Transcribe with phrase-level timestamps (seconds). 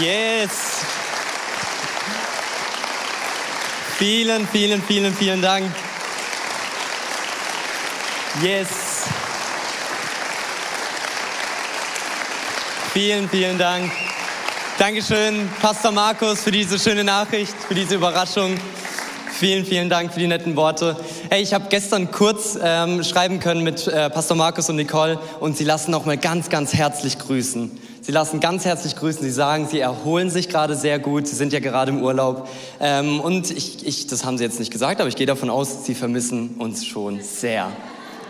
[0.00, 0.50] Yes.
[3.98, 5.70] Vielen, vielen, vielen, vielen Dank.
[8.42, 8.68] Yes.
[12.92, 13.90] Vielen, vielen Dank.
[14.78, 18.58] Dankeschön, Pastor Markus, für diese schöne Nachricht, für diese Überraschung.
[19.32, 20.96] Vielen, vielen Dank für die netten Worte.
[21.30, 25.56] Hey, ich habe gestern kurz ähm, schreiben können mit äh, Pastor Markus und Nicole und
[25.56, 27.70] sie lassen noch mal ganz, ganz herzlich grüßen.
[28.06, 29.20] Sie lassen ganz herzlich grüßen.
[29.20, 31.26] Sie sagen, Sie erholen sich gerade sehr gut.
[31.26, 32.48] Sie sind ja gerade im Urlaub.
[32.78, 35.84] Ähm, und ich, ich, das haben Sie jetzt nicht gesagt, aber ich gehe davon aus,
[35.84, 37.68] Sie vermissen uns schon sehr.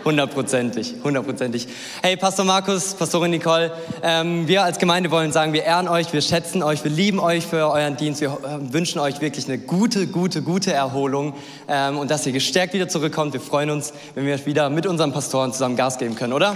[0.03, 1.67] Hundertprozentig, hundertprozentig.
[2.01, 3.71] Hey, Pastor Markus, Pastorin Nicole,
[4.01, 7.45] ähm, wir als Gemeinde wollen sagen, wir ehren euch, wir schätzen euch, wir lieben euch
[7.45, 8.19] für euren Dienst.
[8.21, 11.35] Wir äh, wünschen euch wirklich eine gute, gute, gute Erholung
[11.67, 13.33] ähm, und dass ihr gestärkt wieder zurückkommt.
[13.33, 16.55] Wir freuen uns, wenn wir wieder mit unseren Pastoren zusammen Gas geben können, oder?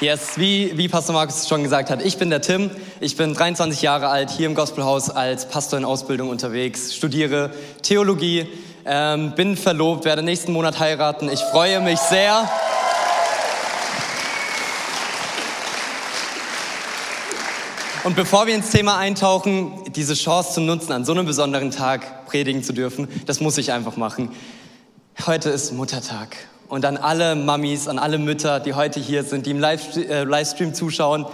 [0.00, 3.80] Yes, wie, wie Pastor Markus schon gesagt hat, ich bin der Tim, ich bin 23
[3.80, 8.48] Jahre alt, hier im Gospelhaus als Pastor in Ausbildung unterwegs, studiere Theologie,
[8.84, 11.28] ähm, bin verlobt, werde nächsten Monat heiraten.
[11.28, 12.50] Ich freue mich sehr.
[18.02, 22.26] Und bevor wir ins Thema eintauchen, diese Chance zu nutzen, an so einem besonderen Tag
[22.26, 24.32] predigen zu dürfen, das muss ich einfach machen.
[25.24, 26.36] Heute ist Muttertag
[26.68, 30.74] und an alle Mamis, an alle Mütter, die heute hier sind, die im äh, Livestream
[30.74, 31.26] zuschauen.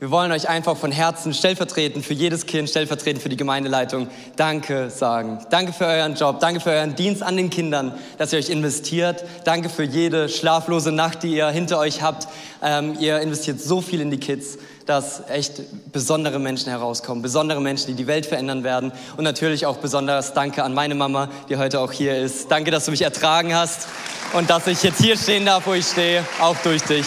[0.00, 4.88] Wir wollen euch einfach von Herzen stellvertretend für jedes Kind, stellvertretend für die Gemeindeleitung Danke
[4.88, 5.40] sagen.
[5.50, 9.22] Danke für euren Job, danke für euren Dienst an den Kindern, dass ihr euch investiert.
[9.44, 12.28] Danke für jede schlaflose Nacht, die ihr hinter euch habt.
[12.62, 14.56] Ähm, ihr investiert so viel in die Kids
[14.90, 18.90] dass echt besondere Menschen herauskommen, besondere Menschen, die die Welt verändern werden.
[19.16, 22.50] Und natürlich auch besonders Danke an meine Mama, die heute auch hier ist.
[22.50, 23.86] Danke, dass du mich ertragen hast
[24.32, 27.06] und dass ich jetzt hier stehen darf, wo ich stehe, auch durch dich.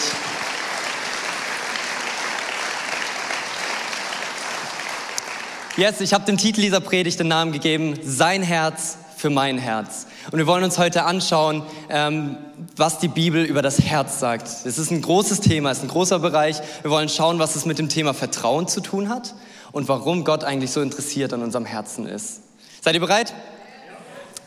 [5.76, 9.58] Jetzt, yes, ich habe dem Titel dieser Predigt den Namen gegeben, Sein Herz für mein
[9.58, 10.06] Herz.
[10.30, 12.36] Und wir wollen uns heute anschauen, ähm,
[12.76, 14.48] was die Bibel über das Herz sagt.
[14.64, 16.60] Es ist ein großes Thema, es ist ein großer Bereich.
[16.82, 19.34] Wir wollen schauen, was es mit dem Thema Vertrauen zu tun hat
[19.72, 22.40] und warum Gott eigentlich so interessiert an unserem Herzen ist.
[22.80, 23.34] Seid ihr bereit?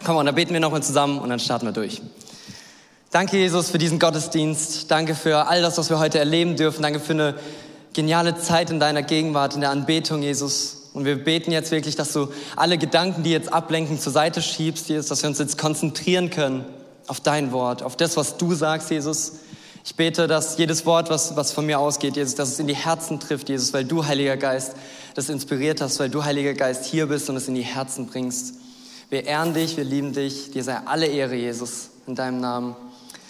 [0.03, 2.01] Komm on, dann beten wir nochmal zusammen und dann starten wir durch.
[3.11, 4.91] Danke, Jesus, für diesen Gottesdienst.
[4.91, 6.81] Danke für all das, was wir heute erleben dürfen.
[6.81, 7.35] Danke für eine
[7.94, 10.86] geniale Zeit in deiner Gegenwart, in der Anbetung, Jesus.
[10.97, 14.89] Und wir beten jetzt wirklich, dass du alle Gedanken, die jetzt ablenken, zur Seite schiebst,
[14.89, 16.65] Jesus, dass wir uns jetzt konzentrieren können
[17.05, 19.33] auf dein Wort, auf das, was du sagst, Jesus.
[19.85, 22.75] Ich bete, dass jedes Wort, was, was von mir ausgeht, Jesus, dass es in die
[22.75, 24.73] Herzen trifft, Jesus, weil du, Heiliger Geist,
[25.13, 28.55] das inspiriert hast, weil du, Heiliger Geist, hier bist und es in die Herzen bringst.
[29.11, 30.49] Wir ehren dich, wir lieben dich.
[30.49, 32.75] Dir sei alle Ehre, Jesus, in deinem Namen.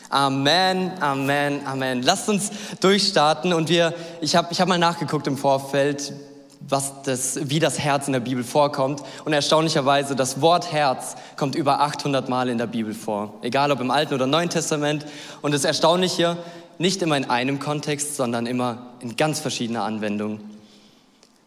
[0.08, 2.02] Amen, Amen, Amen.
[2.02, 2.50] Lasst uns
[2.80, 6.14] durchstarten und wir, ich habe ich hab mal nachgeguckt im Vorfeld,
[6.60, 9.02] was das, wie das Herz in der Bibel vorkommt.
[9.26, 13.36] Und erstaunlicherweise, das Wort Herz kommt über 800 Mal in der Bibel vor.
[13.42, 15.06] Egal ob im Alten oder Neuen Testament.
[15.42, 16.38] Und das Erstaunliche,
[16.78, 20.40] nicht immer in einem Kontext, sondern immer in ganz verschiedener Anwendung.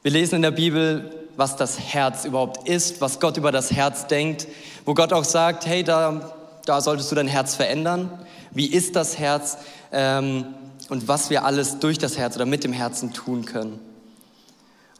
[0.03, 4.07] Wir lesen in der Bibel, was das Herz überhaupt ist, was Gott über das Herz
[4.07, 4.47] denkt,
[4.85, 6.33] wo Gott auch sagt, hey, da,
[6.67, 8.11] da solltest du dein Herz verändern.
[8.51, 9.59] Wie ist das Herz?
[9.93, 10.47] Ähm,
[10.89, 13.79] und was wir alles durch das Herz oder mit dem Herzen tun können.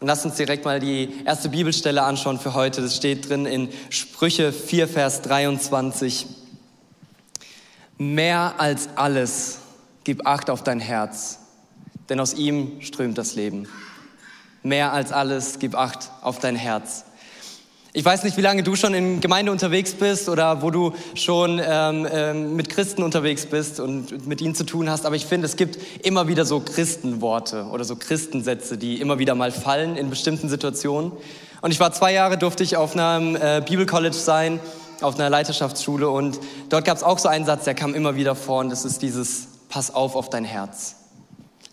[0.01, 2.81] Und lass uns direkt mal die erste Bibelstelle anschauen für heute.
[2.81, 6.27] Das steht drin in Sprüche 4, Vers 23.
[7.99, 9.59] Mehr als alles
[10.05, 11.39] gib Acht auf dein Herz,
[12.09, 13.69] denn aus ihm strömt das Leben.
[14.63, 17.05] Mehr als alles gib Acht auf dein Herz.
[17.93, 21.61] Ich weiß nicht, wie lange du schon in Gemeinde unterwegs bist oder wo du schon
[21.61, 25.47] ähm, ähm, mit Christen unterwegs bist und mit ihnen zu tun hast, aber ich finde,
[25.47, 30.09] es gibt immer wieder so Christenworte oder so Christensätze, die immer wieder mal fallen in
[30.09, 31.11] bestimmten Situationen.
[31.63, 34.61] Und ich war zwei Jahre, durfte ich auf einem äh, Bibelcollege sein,
[35.01, 38.37] auf einer Leiterschaftsschule und dort gab es auch so einen Satz, der kam immer wieder
[38.37, 40.95] vor und das ist dieses, pass auf auf dein Herz.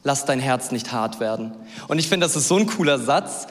[0.04, 1.52] Lass dein Herz nicht hart werden.
[1.88, 3.46] Und ich finde, das ist so ein cooler Satz,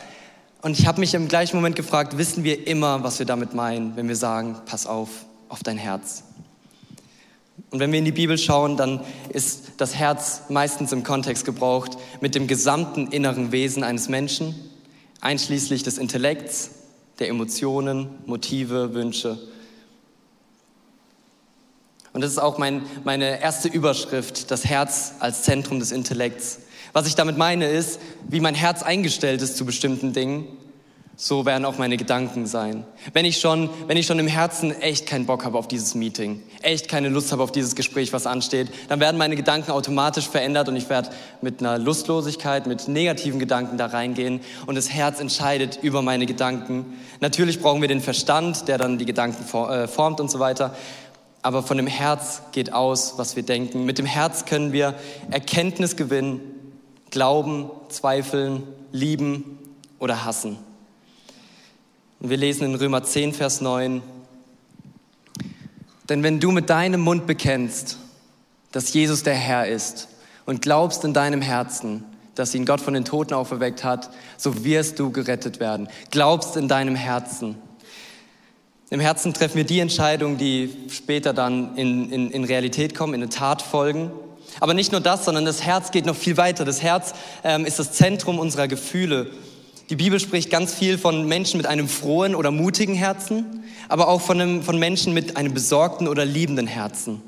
[0.67, 3.95] und ich habe mich im gleichen Moment gefragt, wissen wir immer, was wir damit meinen,
[3.95, 5.11] wenn wir sagen, pass auf,
[5.49, 6.25] auf dein Herz.
[7.71, 11.97] Und wenn wir in die Bibel schauen, dann ist das Herz meistens im Kontext gebraucht
[12.21, 14.57] mit dem gesamten inneren Wesen eines Menschen,
[15.21, 16.71] einschließlich des Intellekts,
[17.21, 19.39] der Emotionen, Motive, Wünsche.
[22.13, 26.59] Und das ist auch mein, meine erste Überschrift, das Herz als Zentrum des Intellekts.
[26.97, 30.47] Was ich damit meine ist, wie mein Herz eingestellt ist zu bestimmten Dingen,
[31.15, 32.87] so werden auch meine Gedanken sein.
[33.13, 36.43] Wenn ich schon, wenn ich schon im Herzen echt keinen Bock habe auf dieses Meeting,
[36.63, 40.71] echt keine Lust habe auf dieses Gespräch, was ansteht, dann werden meine Gedanken automatisch verändert
[40.71, 41.11] und ich werde
[41.43, 46.95] mit einer Lustlosigkeit, mit negativen Gedanken da reingehen und das Herz entscheidet über meine Gedanken.
[47.21, 50.75] Natürlich brauchen wir den Verstand, der dann die Gedanken äh, formt und so weiter.
[51.43, 53.85] Aber von dem Herz geht aus, was wir denken.
[53.85, 54.95] Mit dem Herz können wir
[55.31, 56.41] Erkenntnis gewinnen,
[57.11, 58.63] glauben, zweifeln,
[58.93, 59.59] lieben
[59.99, 60.59] oder hassen.
[62.21, 64.03] Und wir lesen in Römer 10, Vers 9,
[66.09, 67.99] denn wenn du mit deinem Mund bekennst,
[68.73, 70.09] dass Jesus der Herr ist
[70.45, 72.05] und glaubst in deinem Herzen,
[72.35, 75.89] dass ihn Gott von den Toten auferweckt hat, so wirst du gerettet werden.
[76.11, 77.57] Glaubst in deinem Herzen.
[78.91, 83.23] Im Herzen treffen wir die Entscheidungen, die später dann in, in, in Realität kommen, in
[83.23, 84.13] eine Tat folgen.
[84.61, 86.65] Aber nicht nur das, sondern das Herz geht noch viel weiter.
[86.65, 87.15] Das Herz
[87.45, 89.31] ähm, ist das Zentrum unserer Gefühle.
[89.89, 94.21] Die Bibel spricht ganz viel von Menschen mit einem frohen oder mutigen Herzen, aber auch
[94.21, 97.23] von, einem, von Menschen mit einem besorgten oder liebenden Herzen.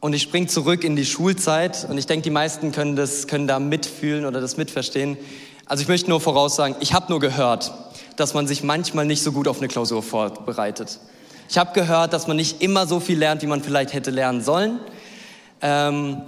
[0.00, 3.46] Und ich springe zurück in die Schulzeit und ich denke, die meisten können, das, können
[3.46, 5.18] da mitfühlen oder das mitverstehen.
[5.66, 7.72] Also ich möchte nur voraussagen, ich habe nur gehört,
[8.16, 11.00] dass man sich manchmal nicht so gut auf eine Klausur vorbereitet.
[11.48, 14.42] Ich habe gehört, dass man nicht immer so viel lernt, wie man vielleicht hätte lernen
[14.42, 14.80] sollen.
[15.62, 16.22] Ähm,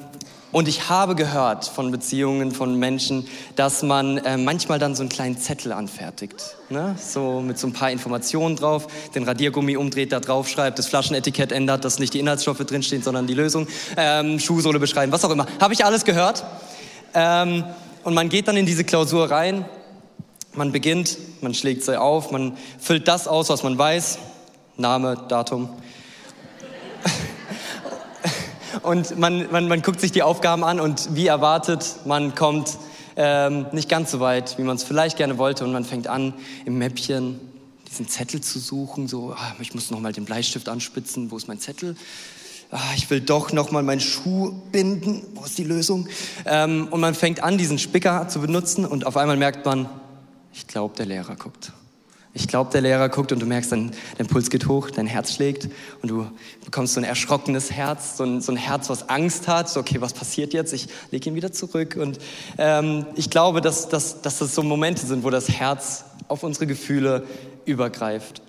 [0.51, 5.11] und ich habe gehört von Beziehungen von Menschen, dass man äh, manchmal dann so einen
[5.11, 6.57] kleinen Zettel anfertigt.
[6.71, 6.97] Ne?
[6.99, 11.53] So mit so ein paar Informationen drauf, den Radiergummi umdreht, da drauf schreibt, das Flaschenetikett
[11.53, 15.47] ändert, dass nicht die Inhaltsstoffe drinstehen, sondern die Lösung, ähm, Schuhsohle beschreiben, was auch immer.
[15.61, 16.45] Habe ich alles gehört.
[17.13, 17.65] Ähm,
[18.05, 19.67] und man geht dann in diese Klausur rein,
[20.55, 24.19] man beginnt, man schlägt sie auf, man füllt das aus, was man weiß,
[24.79, 25.69] Name, Datum,
[28.89, 32.79] und man, man, man guckt sich die Aufgaben an und wie erwartet, man kommt
[33.17, 36.33] ähm, nicht ganz so weit, wie man es vielleicht gerne wollte und man fängt an,
[36.65, 37.39] im Mäppchen
[37.91, 41.49] diesen Zettel zu suchen, so, ah, ich muss noch mal den Bleistift anspitzen, wo ist
[41.49, 41.97] mein Zettel?
[42.71, 46.09] Ah, ich will doch noch mal meinen Schuh binden, wo ist die Lösung?
[46.47, 49.89] Ähm, und man fängt an, diesen Spicker zu benutzen und auf einmal merkt man,
[50.55, 51.73] ich glaube, der Lehrer guckt.
[52.39, 55.35] Ich glaube, der Lehrer guckt und du merkst, dein, dein Puls geht hoch, dein Herz
[55.35, 55.69] schlägt
[56.03, 56.31] und du
[56.65, 59.69] bekommst so ein erschrockenes Herz, so ein, so ein Herz, was Angst hat.
[59.69, 60.73] So, okay, was passiert jetzt?
[60.73, 61.97] Ich lege ihn wieder zurück.
[62.01, 62.21] Und
[62.57, 66.69] ähm, ich glaube, dass, dass, dass das so Momente sind, wo das Herz auf unsere
[66.69, 67.27] Gefühle
[67.65, 68.41] übergreift.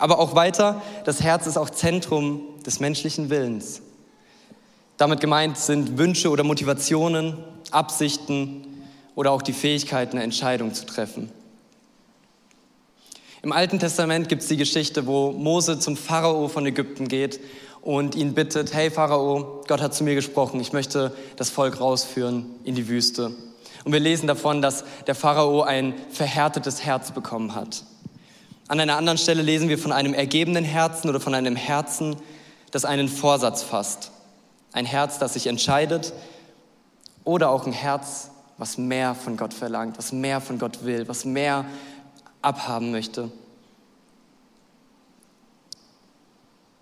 [0.00, 3.82] Aber auch weiter, das Herz ist auch Zentrum des menschlichen Willens.
[4.96, 7.38] Damit gemeint sind Wünsche oder Motivationen,
[7.70, 8.66] Absichten
[9.14, 11.30] oder auch die Fähigkeit, eine Entscheidung zu treffen.
[13.42, 17.38] Im Alten Testament gibt es die Geschichte, wo Mose zum Pharao von Ägypten geht
[17.82, 22.46] und ihn bittet, hey Pharao, Gott hat zu mir gesprochen, ich möchte das Volk rausführen
[22.64, 23.30] in die Wüste.
[23.84, 27.84] Und wir lesen davon, dass der Pharao ein verhärtetes Herz bekommen hat.
[28.66, 32.16] An einer anderen Stelle lesen wir von einem ergebenen Herzen oder von einem Herzen,
[32.72, 34.10] das einen Vorsatz fasst.
[34.72, 36.12] Ein Herz, das sich entscheidet
[37.22, 41.24] oder auch ein Herz, was mehr von Gott verlangt, was mehr von Gott will, was
[41.24, 41.64] mehr
[42.42, 43.30] abhaben möchte.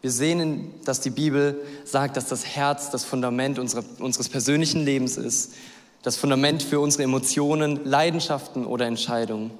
[0.03, 5.17] Wir sehen, dass die Bibel sagt, dass das Herz das Fundament unserer, unseres persönlichen Lebens
[5.17, 5.55] ist,
[6.03, 9.51] das Fundament für unsere Emotionen, Leidenschaften oder Entscheidungen.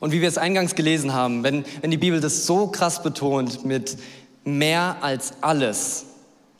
[0.00, 3.64] Und wie wir es eingangs gelesen haben, wenn, wenn die Bibel das so krass betont
[3.64, 3.98] mit
[4.44, 6.06] mehr als alles,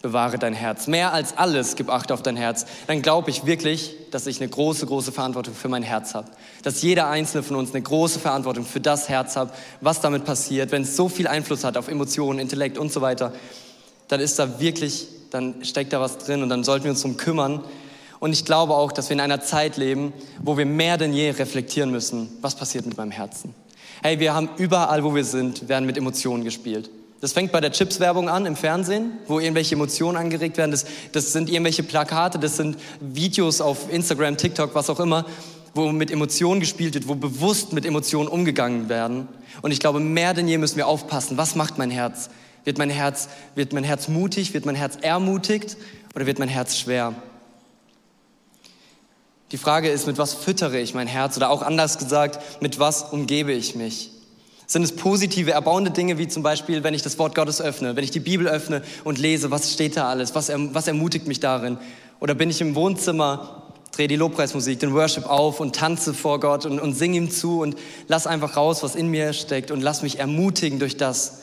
[0.02, 0.86] bewahre dein Herz.
[0.86, 2.66] Mehr als alles gib Acht auf dein Herz.
[2.86, 6.28] Dann glaube ich wirklich, dass ich eine große, große Verantwortung für mein Herz habe.
[6.62, 10.70] Dass jeder einzelne von uns eine große Verantwortung für das Herz hat, was damit passiert.
[10.70, 13.32] Wenn es so viel Einfluss hat auf Emotionen, Intellekt und so weiter,
[14.06, 17.16] dann ist da wirklich, dann steckt da was drin und dann sollten wir uns darum
[17.16, 17.64] kümmern.
[18.20, 20.12] Und ich glaube auch, dass wir in einer Zeit leben,
[20.42, 23.54] wo wir mehr denn je reflektieren müssen, was passiert mit meinem Herzen.
[24.02, 26.88] Hey, wir haben überall, wo wir sind, werden mit Emotionen gespielt.
[27.20, 30.70] Das fängt bei der Chips-Werbung an im Fernsehen, wo irgendwelche Emotionen angeregt werden.
[30.70, 35.24] Das, das sind irgendwelche Plakate, das sind Videos auf Instagram, TikTok, was auch immer,
[35.74, 39.26] wo mit Emotionen gespielt wird, wo bewusst mit Emotionen umgegangen werden.
[39.62, 41.36] Und ich glaube, mehr denn je müssen wir aufpassen.
[41.36, 42.30] Was macht mein Herz?
[42.64, 44.54] Wird mein Herz, wird mein Herz mutig?
[44.54, 45.76] Wird mein Herz ermutigt?
[46.14, 47.14] Oder wird mein Herz schwer?
[49.50, 51.36] Die Frage ist, mit was füttere ich mein Herz?
[51.36, 54.10] Oder auch anders gesagt, mit was umgebe ich mich?
[54.70, 58.04] Sind es positive, erbauende Dinge, wie zum Beispiel, wenn ich das Wort Gottes öffne, wenn
[58.04, 61.40] ich die Bibel öffne und lese, was steht da alles, was, erm-, was ermutigt mich
[61.40, 61.78] darin?
[62.20, 66.66] Oder bin ich im Wohnzimmer, drehe die Lobpreismusik, den Worship auf und tanze vor Gott
[66.66, 70.02] und, und singe ihm zu und lass einfach raus, was in mir steckt und lass
[70.02, 71.40] mich ermutigen durch das.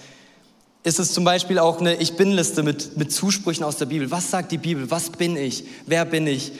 [0.83, 4.11] Ist es zum Beispiel auch eine Ich bin-Liste mit, mit Zusprüchen aus der Bibel?
[4.11, 4.91] Was sagt die Bibel?
[4.91, 5.63] Was bin ich?
[5.87, 6.51] Wer bin ich?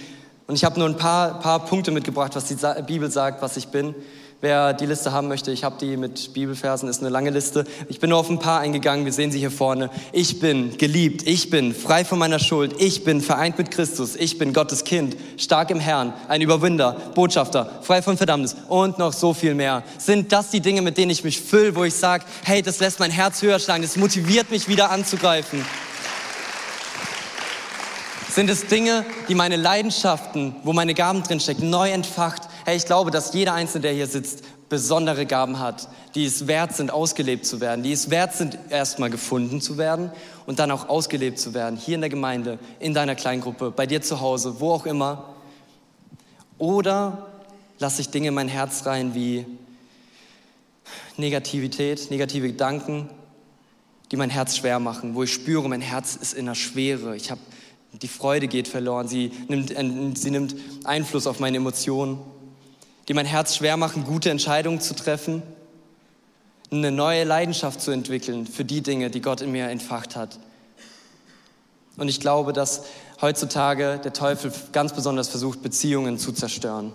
[0.47, 2.57] Und ich habe nur ein paar, paar Punkte mitgebracht, was die
[2.87, 3.93] Bibel sagt, was ich bin.
[4.41, 7.63] Wer die Liste haben möchte, ich habe die mit Bibelversen, ist eine lange Liste.
[7.87, 9.89] Ich bin nur auf ein paar eingegangen, wir sehen sie hier vorne.
[10.11, 14.37] Ich bin geliebt, ich bin frei von meiner Schuld, ich bin vereint mit Christus, ich
[14.37, 19.33] bin Gottes Kind, stark im Herrn, ein Überwinder, Botschafter, frei von Verdammnis und noch so
[19.33, 19.83] viel mehr.
[19.97, 22.99] Sind das die Dinge, mit denen ich mich fülle, wo ich sage, hey, das lässt
[22.99, 25.65] mein Herz höher schlagen, das motiviert mich wieder anzugreifen?
[28.29, 32.41] Sind es Dinge, die meine Leidenschaften, wo meine Gaben drinstecken, neu entfacht?
[32.67, 36.75] Hey, ich glaube, dass jeder Einzelne, der hier sitzt, besondere Gaben hat, die es wert
[36.75, 40.09] sind, ausgelebt zu werden, die es wert sind, erstmal gefunden zu werden
[40.47, 44.01] und dann auch ausgelebt zu werden, hier in der Gemeinde, in deiner Kleingruppe, bei dir
[44.01, 45.35] zu Hause, wo auch immer.
[46.57, 47.27] Oder
[47.77, 49.45] lasse ich Dinge in mein Herz rein wie
[51.17, 53.11] Negativität, negative Gedanken,
[54.11, 57.15] die mein Herz schwer machen, wo ich spüre, mein Herz ist in der Schwere.
[57.15, 57.41] Ich habe
[58.01, 62.19] die Freude geht verloren, sie nimmt, sie nimmt Einfluss auf meine Emotionen,
[63.07, 65.43] die mein Herz schwer machen, gute Entscheidungen zu treffen,
[66.71, 70.39] eine neue Leidenschaft zu entwickeln für die Dinge, die Gott in mir entfacht hat.
[71.97, 72.83] Und ich glaube, dass
[73.21, 76.93] heutzutage der Teufel ganz besonders versucht, Beziehungen zu zerstören.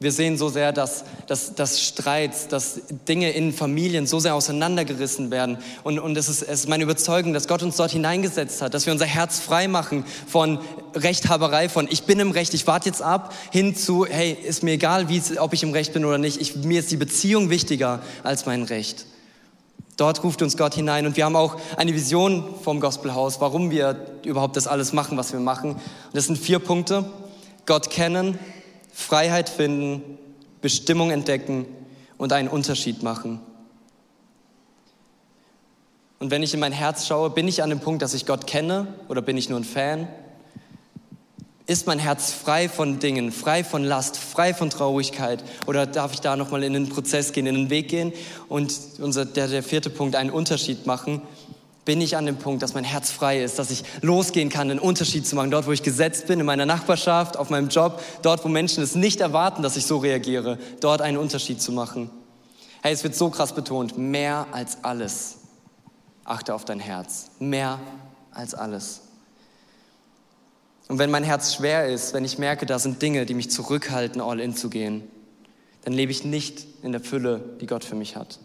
[0.00, 5.32] Wir sehen so sehr, dass, dass, dass Streits, dass Dinge in Familien so sehr auseinandergerissen
[5.32, 5.58] werden.
[5.82, 8.86] Und, und es, ist, es ist meine Überzeugung, dass Gott uns dort hineingesetzt hat, dass
[8.86, 10.60] wir unser Herz frei machen von
[10.94, 14.72] Rechthaberei, von ich bin im Recht, ich warte jetzt ab, hin zu, hey, ist mir
[14.72, 16.40] egal, wie, ob ich im Recht bin oder nicht.
[16.40, 19.04] Ich, mir ist die Beziehung wichtiger als mein Recht.
[19.96, 23.96] Dort ruft uns Gott hinein und wir haben auch eine Vision vom Gospelhaus, warum wir
[24.24, 25.70] überhaupt das alles machen, was wir machen.
[25.72, 25.80] Und
[26.12, 27.04] das sind vier Punkte.
[27.66, 28.38] Gott kennen,
[28.98, 30.18] Freiheit finden,
[30.60, 31.66] Bestimmung entdecken
[32.18, 33.40] und einen Unterschied machen.
[36.18, 38.48] Und wenn ich in mein Herz schaue, bin ich an dem Punkt, dass ich Gott
[38.48, 40.08] kenne oder bin ich nur ein Fan?
[41.66, 45.44] Ist mein Herz frei von Dingen, frei von Last, frei von Traurigkeit?
[45.66, 48.12] Oder darf ich da nochmal in den Prozess gehen, in den Weg gehen
[48.48, 51.22] und unser, der, der vierte Punkt, einen Unterschied machen
[51.88, 54.78] bin ich an dem Punkt, dass mein Herz frei ist, dass ich losgehen kann, einen
[54.78, 55.50] Unterschied zu machen.
[55.50, 58.94] Dort, wo ich gesetzt bin, in meiner Nachbarschaft, auf meinem Job, dort, wo Menschen es
[58.94, 62.10] nicht erwarten, dass ich so reagiere, dort einen Unterschied zu machen.
[62.82, 65.38] Hey, es wird so krass betont, mehr als alles.
[66.24, 67.30] Achte auf dein Herz.
[67.38, 67.80] Mehr
[68.32, 69.00] als alles.
[70.88, 74.20] Und wenn mein Herz schwer ist, wenn ich merke, da sind Dinge, die mich zurückhalten,
[74.20, 75.04] all in zu gehen,
[75.86, 78.40] dann lebe ich nicht in der Fülle, die Gott für mich hat.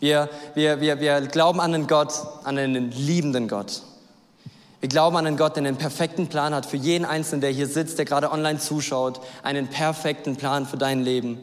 [0.00, 2.14] Wir, wir, wir, wir glauben an einen Gott,
[2.44, 3.82] an einen liebenden Gott.
[4.80, 7.66] Wir glauben an einen Gott, der einen perfekten Plan hat für jeden Einzelnen, der hier
[7.66, 11.38] sitzt, der gerade online zuschaut, einen perfekten Plan für dein Leben.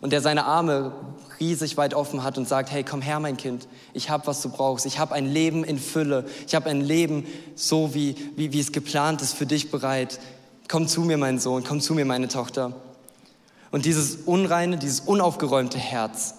[0.00, 0.92] Und der seine Arme
[1.40, 4.48] riesig weit offen hat und sagt, hey, komm her, mein Kind, ich habe, was du
[4.48, 4.86] brauchst.
[4.86, 6.24] Ich habe ein Leben in Fülle.
[6.46, 10.18] Ich habe ein Leben so, wie, wie, wie es geplant ist, für dich bereit.
[10.68, 12.72] Komm zu mir, mein Sohn, komm zu mir, meine Tochter.
[13.70, 16.34] Und dieses unreine, dieses unaufgeräumte Herz,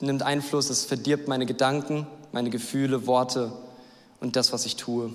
[0.00, 3.52] nimmt Einfluss, es verdirbt meine Gedanken, meine Gefühle, Worte
[4.20, 5.10] und das, was ich tue.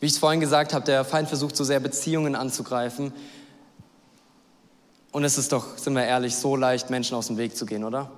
[0.00, 3.12] Wie ich es vorhin gesagt habe, der Feind versucht so sehr Beziehungen anzugreifen.
[5.10, 7.82] Und es ist doch, sind wir ehrlich, so leicht, Menschen aus dem Weg zu gehen,
[7.82, 8.10] oder?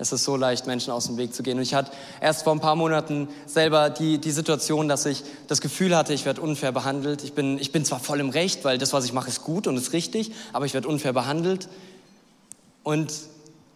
[0.00, 1.56] Es ist so leicht, Menschen aus dem Weg zu gehen.
[1.56, 1.90] Und ich hatte
[2.20, 6.24] erst vor ein paar Monaten selber die, die Situation, dass ich das Gefühl hatte, ich
[6.24, 7.24] werde unfair behandelt.
[7.24, 9.66] Ich bin, ich bin zwar voll im Recht, weil das, was ich mache, ist gut
[9.66, 11.68] und ist richtig, aber ich werde unfair behandelt.
[12.84, 13.12] Und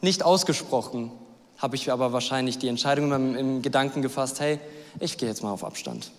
[0.03, 1.11] nicht ausgesprochen
[1.59, 4.59] habe ich aber wahrscheinlich die Entscheidung im, im Gedanken gefasst, hey,
[4.99, 6.11] ich gehe jetzt mal auf Abstand.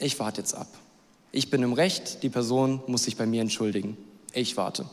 [0.00, 0.66] Ich warte jetzt ab.
[1.30, 3.96] Ich bin im Recht, die Person muss sich bei mir entschuldigen.
[4.32, 4.86] Ich warte.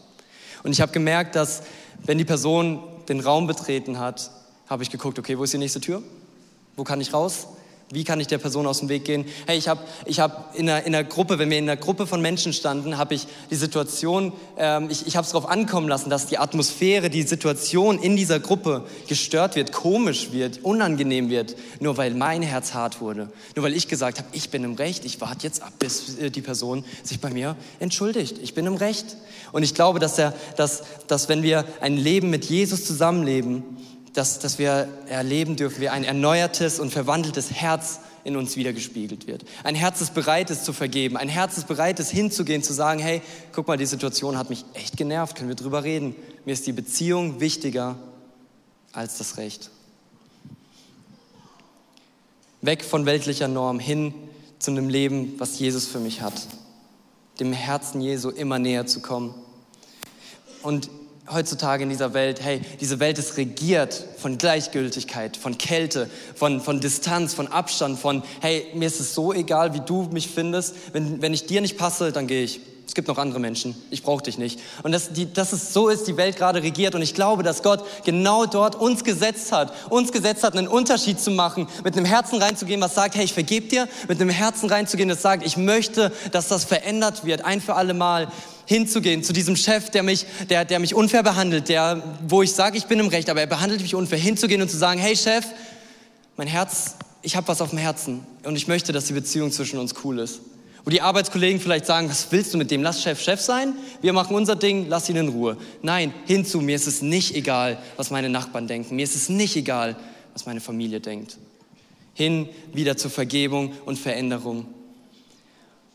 [0.63, 1.63] Und ich habe gemerkt, dass
[2.03, 4.29] wenn die Person den Raum betreten hat,
[4.67, 6.03] habe ich geguckt, okay, wo ist die nächste Tür?
[6.75, 7.47] Wo kann ich raus?
[7.93, 9.25] Wie kann ich der Person aus dem Weg gehen?
[9.45, 12.07] Hey, ich habe ich hab in, einer, in einer Gruppe, wenn wir in einer Gruppe
[12.07, 16.09] von Menschen standen, habe ich die Situation, ähm, ich, ich habe es darauf ankommen lassen,
[16.09, 21.97] dass die Atmosphäre, die Situation in dieser Gruppe gestört wird, komisch wird, unangenehm wird, nur
[21.97, 23.29] weil mein Herz hart wurde.
[23.55, 26.31] Nur weil ich gesagt habe, ich bin im Recht, ich warte jetzt ab, bis äh,
[26.31, 28.37] die Person sich bei mir entschuldigt.
[28.41, 29.17] Ich bin im Recht.
[29.51, 33.63] Und ich glaube, dass, der, dass, dass wenn wir ein Leben mit Jesus zusammenleben,
[34.13, 39.45] dass, dass wir erleben dürfen, wie ein erneuertes und verwandeltes Herz in uns wiedergespiegelt wird.
[39.63, 41.17] Ein Herz, das bereit ist zu vergeben.
[41.17, 44.65] Ein Herz, das bereit ist hinzugehen, zu sagen, hey, guck mal, die Situation hat mich
[44.73, 46.15] echt genervt, können wir drüber reden.
[46.45, 47.97] Mir ist die Beziehung wichtiger
[48.91, 49.71] als das Recht.
[52.61, 54.13] Weg von weltlicher Norm hin
[54.59, 56.47] zu einem Leben, was Jesus für mich hat.
[57.39, 59.33] Dem Herzen Jesu immer näher zu kommen.
[60.61, 60.91] Und
[61.33, 66.79] heutzutage in dieser Welt, hey, diese Welt ist regiert von Gleichgültigkeit, von Kälte, von, von
[66.79, 70.75] Distanz, von Abstand, von, hey, mir ist es so egal, wie du mich findest.
[70.93, 72.61] Wenn, wenn ich dir nicht passe, dann gehe ich.
[72.91, 73.73] Es gibt noch andere Menschen.
[73.89, 74.59] Ich brauche dich nicht.
[74.83, 76.93] Und dass, die, dass es so ist, die Welt gerade regiert.
[76.93, 79.71] Und ich glaube, dass Gott genau dort uns gesetzt hat.
[79.89, 83.31] Uns gesetzt hat, einen Unterschied zu machen, mit einem Herzen reinzugehen, was sagt, hey, ich
[83.31, 83.87] vergebe dir.
[84.09, 87.93] Mit einem Herzen reinzugehen, das sagt, ich möchte, dass das verändert wird, ein für alle
[87.93, 88.27] Mal
[88.65, 92.77] hinzugehen zu diesem Chef, der mich, der, der mich unfair behandelt, der, wo ich sage,
[92.77, 95.45] ich bin im Recht, aber er behandelt mich unfair, hinzugehen und zu sagen, hey Chef,
[96.37, 99.79] mein Herz, ich habe was auf dem Herzen und ich möchte, dass die Beziehung zwischen
[99.79, 100.41] uns cool ist.
[100.83, 102.81] Wo die Arbeitskollegen vielleicht sagen, was willst du mit dem?
[102.81, 105.57] Lass Chef Chef sein, wir machen unser Ding, lass ihn in Ruhe.
[105.83, 108.95] Nein, hinzu, mir ist es nicht egal, was meine Nachbarn denken.
[108.95, 109.95] Mir ist es nicht egal,
[110.33, 111.37] was meine Familie denkt.
[112.13, 114.65] Hin wieder zur Vergebung und Veränderung.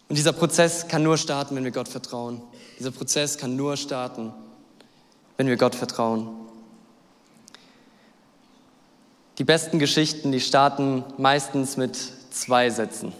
[0.09, 2.41] Und dieser Prozess kann nur starten, wenn wir Gott vertrauen.
[2.79, 4.33] Dieser Prozess kann nur starten,
[5.37, 6.29] wenn wir Gott vertrauen.
[9.39, 11.97] Die besten Geschichten, die starten meistens mit
[12.31, 13.13] zwei Sätzen.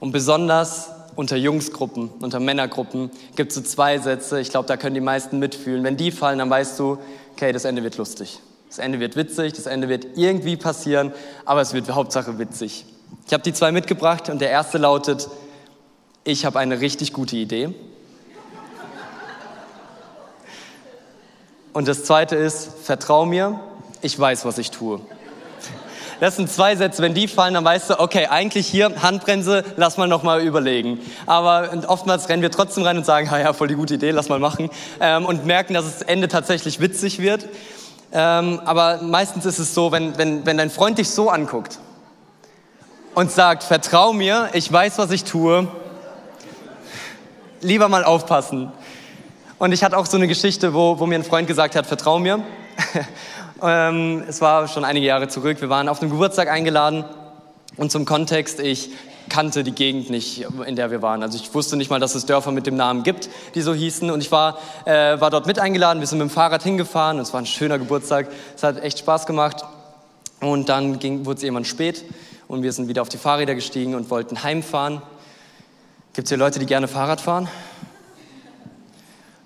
[0.00, 4.94] Und besonders unter Jungsgruppen, unter Männergruppen gibt es so zwei Sätze, ich glaube, da können
[4.94, 5.82] die meisten mitfühlen.
[5.82, 6.98] Wenn die fallen, dann weißt du,
[7.32, 8.38] okay, das Ende wird lustig.
[8.68, 11.12] Das Ende wird witzig, das Ende wird irgendwie passieren,
[11.44, 12.84] aber es wird Hauptsache witzig.
[13.26, 15.28] Ich habe die zwei mitgebracht und der erste lautet,
[16.22, 17.74] ich habe eine richtig gute Idee.
[21.78, 23.60] Und das zweite ist, vertrau mir,
[24.02, 25.00] ich weiß, was ich tue.
[26.18, 29.96] Das sind zwei Sätze, wenn die fallen, dann weißt du, okay, eigentlich hier Handbremse, lass
[29.96, 30.98] mal nochmal überlegen.
[31.26, 34.40] Aber oftmals rennen wir trotzdem rein und sagen, ja, voll die gute Idee, lass mal
[34.40, 34.70] machen.
[35.00, 37.46] Ähm, und merken, dass das Ende tatsächlich witzig wird.
[38.10, 41.78] Ähm, aber meistens ist es so, wenn, wenn, wenn dein Freund dich so anguckt
[43.14, 45.68] und sagt, vertrau mir, ich weiß, was ich tue,
[47.60, 48.72] lieber mal aufpassen.
[49.58, 52.18] Und ich hatte auch so eine Geschichte, wo, wo mir ein Freund gesagt hat, vertrau
[52.18, 52.42] mir.
[53.60, 55.60] Ähm, es war schon einige Jahre zurück.
[55.60, 57.04] Wir waren auf einem Geburtstag eingeladen
[57.76, 58.90] und zum Kontext, ich
[59.28, 61.24] kannte die Gegend nicht, in der wir waren.
[61.24, 64.12] Also ich wusste nicht mal, dass es Dörfer mit dem Namen gibt, die so hießen.
[64.12, 65.98] Und ich war, äh, war dort mit eingeladen.
[65.98, 67.18] Wir sind mit dem Fahrrad hingefahren.
[67.18, 68.28] Es war ein schöner Geburtstag.
[68.54, 69.64] Es hat echt Spaß gemacht.
[70.38, 72.04] Und dann wurde es irgendwann spät
[72.46, 75.02] und wir sind wieder auf die Fahrräder gestiegen und wollten heimfahren.
[76.12, 77.48] Gibt es hier Leute, die gerne Fahrrad fahren?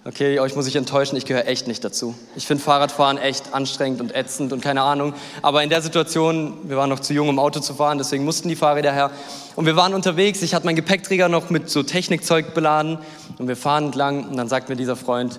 [0.05, 2.17] Okay, euch muss ich enttäuschen, ich gehöre echt nicht dazu.
[2.35, 5.15] Ich finde Fahrradfahren echt anstrengend und ätzend und keine Ahnung.
[5.43, 8.49] Aber in der Situation, wir waren noch zu jung, um Auto zu fahren, deswegen mussten
[8.49, 9.13] die Fahrräder her.
[9.55, 12.99] Und wir waren unterwegs, ich hatte meinen Gepäckträger noch mit so Technikzeug beladen
[13.39, 15.39] und wir fahren entlang und dann sagt mir dieser Freund,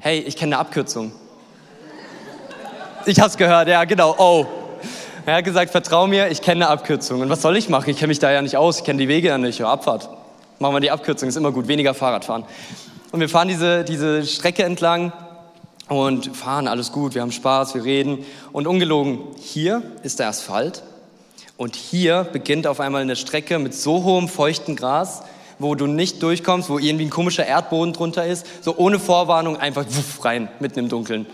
[0.00, 1.12] hey, ich kenne eine Abkürzung.
[3.04, 4.46] Ich hab's gehört, ja genau, oh.
[5.26, 7.20] Er hat gesagt, vertrau mir, ich kenne eine Abkürzung.
[7.20, 7.90] Und was soll ich machen?
[7.90, 9.58] Ich kenne mich da ja nicht aus, ich kenne die Wege ja nicht.
[9.58, 10.08] Ja, Abfahrt.
[10.60, 12.44] Machen wir die Abkürzung, ist immer gut, weniger Fahrrad fahren.
[13.12, 15.12] Und wir fahren diese, diese Strecke entlang
[15.88, 18.24] und fahren, alles gut, wir haben Spaß, wir reden.
[18.52, 20.82] Und ungelogen, hier ist der Asphalt
[21.58, 25.22] und hier beginnt auf einmal eine Strecke mit so hohem feuchten Gras,
[25.58, 29.84] wo du nicht durchkommst, wo irgendwie ein komischer Erdboden drunter ist, so ohne Vorwarnung einfach
[29.86, 31.26] wuff rein, mitten im Dunkeln.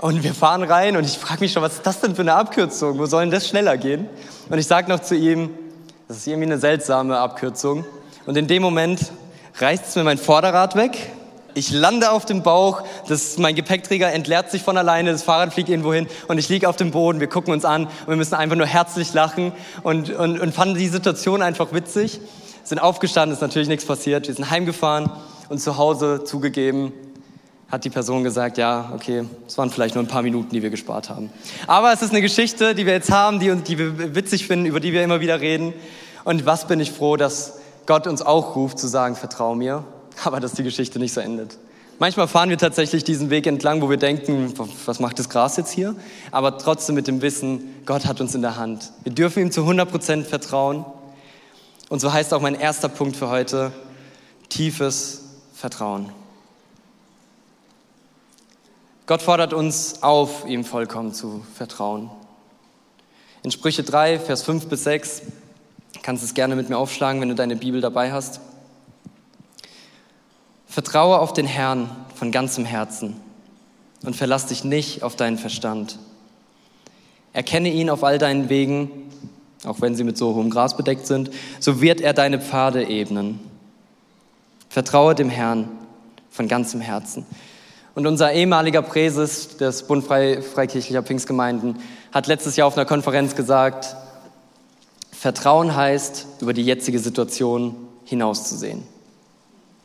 [0.00, 2.34] Und wir fahren rein und ich frage mich schon, was ist das denn für eine
[2.34, 2.98] Abkürzung?
[2.98, 4.08] Wo soll denn das schneller gehen?
[4.50, 5.50] Und ich sage noch zu ihm,
[6.08, 7.84] das ist irgendwie eine seltsame Abkürzung.
[8.26, 9.12] Und in dem Moment
[9.56, 11.12] reißt mir mein Vorderrad weg.
[11.56, 15.68] Ich lande auf dem Bauch, das, mein Gepäckträger entleert sich von alleine, das Fahrrad fliegt
[15.68, 18.34] irgendwo hin und ich liege auf dem Boden, wir gucken uns an und wir müssen
[18.34, 19.52] einfach nur herzlich lachen
[19.84, 22.20] und, und, und fanden die Situation einfach witzig.
[22.64, 25.12] Sind aufgestanden, ist natürlich nichts passiert, wir sind heimgefahren
[25.48, 26.92] und zu Hause zugegeben,
[27.68, 30.70] hat die Person gesagt, ja, okay, es waren vielleicht nur ein paar Minuten, die wir
[30.70, 31.30] gespart haben.
[31.68, 34.80] Aber es ist eine Geschichte, die wir jetzt haben, die, die wir witzig finden, über
[34.80, 35.72] die wir immer wieder reden.
[36.24, 39.84] Und was bin ich froh, dass Gott uns auch ruft zu sagen, vertrau mir,
[40.24, 41.58] aber dass die Geschichte nicht so endet.
[41.98, 44.52] Manchmal fahren wir tatsächlich diesen Weg entlang, wo wir denken,
[44.84, 45.94] was macht das Gras jetzt hier?
[46.32, 48.90] Aber trotzdem mit dem Wissen, Gott hat uns in der Hand.
[49.04, 50.84] Wir dürfen ihm zu 100 Prozent vertrauen.
[51.88, 53.70] Und so heißt auch mein erster Punkt für heute,
[54.48, 55.22] tiefes
[55.54, 56.10] Vertrauen.
[59.06, 62.10] Gott fordert uns auf, ihm vollkommen zu vertrauen.
[63.44, 65.22] In Sprüche 3, Vers 5 bis 6
[66.04, 68.40] kannst es gerne mit mir aufschlagen, wenn du deine Bibel dabei hast.
[70.66, 73.16] Vertraue auf den Herrn von ganzem Herzen
[74.04, 75.98] und verlass dich nicht auf deinen Verstand.
[77.32, 78.90] Erkenne ihn auf all deinen Wegen,
[79.64, 83.40] auch wenn sie mit so hohem Gras bedeckt sind, so wird er deine Pfade ebnen.
[84.68, 85.70] Vertraue dem Herrn
[86.28, 87.24] von ganzem Herzen.
[87.94, 91.78] Und unser ehemaliger Präses des Bund Freikirchlicher Pfingstgemeinden
[92.12, 93.96] hat letztes Jahr auf einer Konferenz gesagt,
[95.24, 98.82] Vertrauen heißt, über die jetzige Situation hinauszusehen.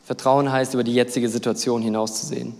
[0.04, 2.52] Vertrauen heißt, über die jetzige Situation hinauszusehen.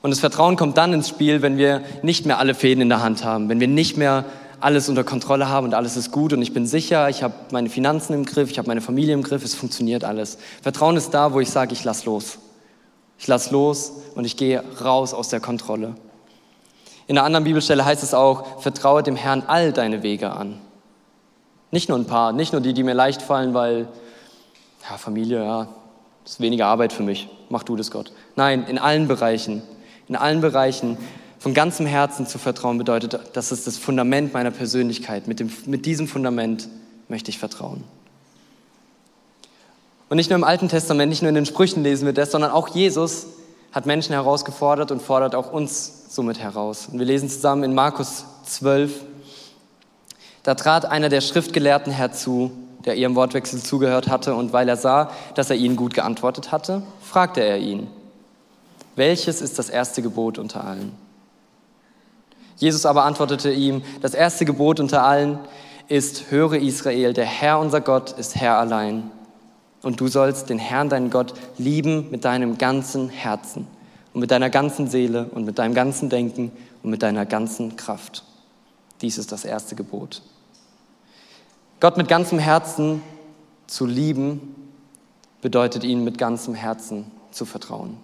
[0.00, 3.00] Und das Vertrauen kommt dann ins Spiel, wenn wir nicht mehr alle Fäden in der
[3.00, 4.24] Hand haben, wenn wir nicht mehr
[4.58, 7.70] alles unter Kontrolle haben und alles ist gut und ich bin sicher, ich habe meine
[7.70, 10.38] Finanzen im Griff, ich habe meine Familie im Griff, es funktioniert alles.
[10.62, 12.38] Vertrauen ist da, wo ich sage, ich lass los.
[13.20, 15.94] Ich lass los und ich gehe raus aus der Kontrolle.
[17.06, 20.58] In einer anderen Bibelstelle heißt es auch, vertraue dem Herrn all deine Wege an.
[21.72, 23.88] Nicht nur ein paar, nicht nur die, die mir leicht fallen, weil
[24.88, 25.68] ja, Familie, ja,
[26.24, 27.28] ist weniger Arbeit für mich.
[27.48, 28.12] Mach du das, Gott.
[28.36, 29.62] Nein, in allen Bereichen
[30.12, 30.98] in allen Bereichen
[31.38, 35.26] von ganzem Herzen zu vertrauen bedeutet, das ist das Fundament meiner Persönlichkeit.
[35.26, 36.68] Mit, dem, mit diesem Fundament
[37.08, 37.82] möchte ich vertrauen.
[40.10, 42.50] Und nicht nur im Alten Testament, nicht nur in den Sprüchen lesen wir das, sondern
[42.50, 43.26] auch Jesus
[43.72, 46.88] hat Menschen herausgefordert und fordert auch uns somit heraus.
[46.92, 48.92] Und wir lesen zusammen in Markus 12.
[50.42, 52.50] Da trat einer der Schriftgelehrten herzu,
[52.84, 56.82] der ihrem Wortwechsel zugehört hatte, und weil er sah, dass er ihnen gut geantwortet hatte,
[57.00, 57.86] fragte er ihn,
[58.96, 60.92] welches ist das erste Gebot unter allen?
[62.56, 65.38] Jesus aber antwortete ihm, das erste Gebot unter allen
[65.88, 69.10] ist, höre Israel, der Herr unser Gott ist Herr allein.
[69.82, 73.66] Und du sollst den Herrn, deinen Gott, lieben mit deinem ganzen Herzen
[74.12, 76.52] und mit deiner ganzen Seele und mit deinem ganzen Denken
[76.82, 78.22] und mit deiner ganzen Kraft.
[79.00, 80.22] Dies ist das erste Gebot.
[81.82, 83.02] Gott mit ganzem Herzen
[83.66, 84.54] zu lieben,
[85.40, 87.96] bedeutet ihn mit ganzem Herzen zu vertrauen.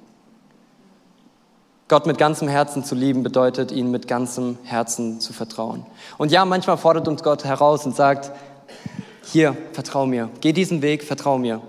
[1.86, 5.86] Gott mit ganzem Herzen zu lieben bedeutet, ihn mit ganzem Herzen zu vertrauen.
[6.18, 8.32] Und ja, manchmal fordert uns Gott heraus und sagt,
[9.22, 11.62] hier, vertrau mir, geh diesen Weg, vertrau mir.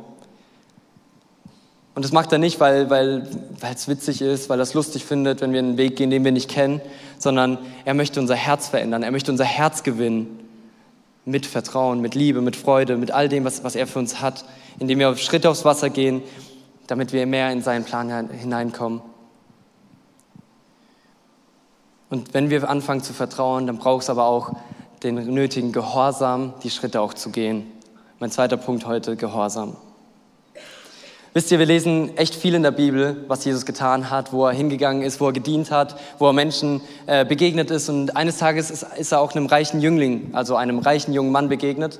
[1.93, 3.27] Und das macht er nicht, weil weil
[3.59, 6.25] weil, es witzig ist, weil er es lustig findet, wenn wir einen Weg gehen, den
[6.25, 6.81] wir nicht kennen,
[7.19, 10.48] sondern er möchte unser Herz verändern, er möchte unser Herz gewinnen
[11.29, 14.45] mit Vertrauen, mit Liebe, mit Freude, mit all dem, was, was er für uns hat,
[14.79, 16.21] indem wir Schritte aufs Wasser gehen,
[16.87, 19.01] damit wir mehr in seinen Plan hineinkommen.
[22.09, 24.53] Und wenn wir anfangen zu vertrauen, dann braucht es aber auch
[25.03, 27.71] den nötigen Gehorsam, die Schritte auch zu gehen.
[28.17, 29.77] Mein zweiter Punkt heute, Gehorsam.
[31.33, 34.53] Wisst ihr, wir lesen echt viel in der Bibel, was Jesus getan hat, wo er
[34.53, 37.87] hingegangen ist, wo er gedient hat, wo er Menschen äh, begegnet ist.
[37.87, 41.47] Und eines Tages ist, ist, er auch einem reichen Jüngling, also einem reichen jungen Mann
[41.47, 41.99] begegnet,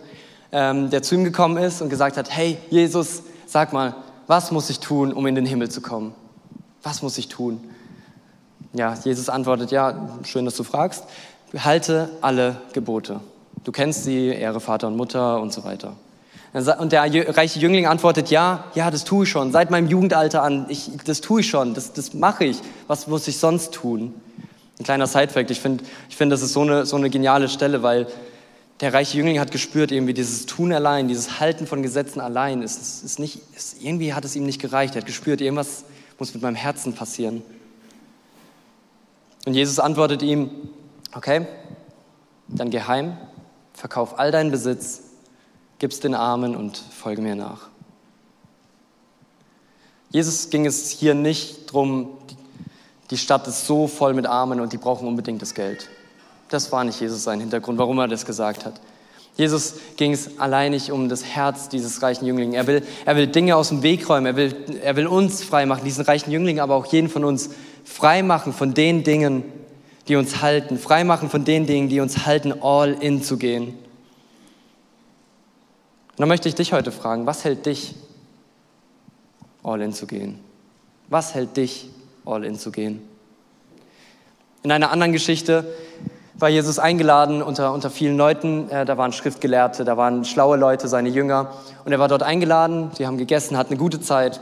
[0.52, 3.94] ähm, der zu ihm gekommen ist und gesagt hat, hey Jesus, sag mal,
[4.26, 6.16] was muss ich tun, um in den Himmel zu kommen?
[6.82, 7.60] Was muss ich tun?
[8.74, 11.04] Ja, Jesus antwortet, ja, schön, dass du fragst.
[11.56, 13.20] Halte alle Gebote.
[13.64, 15.96] Du kennst sie, Ehre Vater und Mutter und so weiter.
[16.52, 17.04] Und der
[17.38, 19.52] reiche Jüngling antwortet, ja, ja, das tue ich schon.
[19.52, 22.58] Seit meinem Jugendalter an, ich, das tue ich schon, das, das mache ich.
[22.88, 24.16] Was muss ich sonst tun?
[24.80, 27.84] Ein kleiner Sidefact, ich finde, ich find, das ist so eine, so eine geniale Stelle,
[27.84, 28.08] weil
[28.80, 33.04] der reiche Jüngling hat gespürt, irgendwie dieses Tun allein, dieses Halten von Gesetzen allein, ist,
[33.04, 34.96] ist nicht, ist, irgendwie hat es ihm nicht gereicht.
[34.96, 35.84] Er hat gespürt, irgendwas
[36.18, 37.44] muss mit meinem Herzen passieren.
[39.46, 40.50] Und Jesus antwortet ihm,
[41.14, 41.46] okay,
[42.48, 43.18] dann geh heim,
[43.74, 45.02] verkauf all deinen Besitz,
[45.80, 47.70] gib's den Armen und folge mir nach.
[50.12, 52.10] Jesus ging es hier nicht drum,
[53.12, 55.90] die Stadt ist so voll mit Armen und die brauchen unbedingt das Geld.
[56.50, 58.80] Das war nicht Jesus sein Hintergrund, warum er das gesagt hat.
[59.36, 62.56] Jesus ging es alleinig um das Herz dieses reichen Jünglings.
[62.56, 64.26] Er will, er will Dinge aus dem Weg räumen.
[64.26, 67.52] Er will, er will uns freimachen, diesen reichen Jüngling, aber auch jeden von uns
[67.86, 69.46] freimachen von den Dingen,
[70.08, 70.78] die uns halten.
[70.78, 73.76] Freimachen von den Dingen, die uns halten, all in zu gehen.
[76.20, 77.96] Und dann möchte ich dich heute fragen, was hält dich,
[79.64, 80.38] all in zu gehen?
[81.08, 81.90] Was hält dich,
[82.26, 83.02] all in zu gehen?
[84.62, 85.64] In einer anderen Geschichte
[86.34, 88.70] war Jesus eingeladen unter, unter vielen Leuten.
[88.70, 91.54] Äh, da waren Schriftgelehrte, da waren schlaue Leute, seine Jünger.
[91.86, 94.42] Und er war dort eingeladen, sie haben gegessen, hatten eine gute Zeit.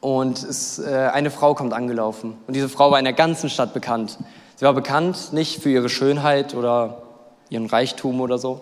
[0.00, 2.36] Und es, äh, eine Frau kommt angelaufen.
[2.48, 4.18] Und diese Frau war in der ganzen Stadt bekannt.
[4.56, 7.02] Sie war bekannt nicht für ihre Schönheit oder
[7.48, 8.60] ihren Reichtum oder so.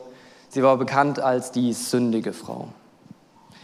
[0.53, 2.69] Sie war bekannt als die sündige Frau.